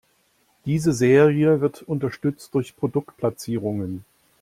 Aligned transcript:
Diese 0.65 0.93
Serie 0.93 1.61
wird 1.61 1.83
unterstützt 1.83 2.55
durch 2.55 2.75
Produktplatzierungen. 2.75 4.03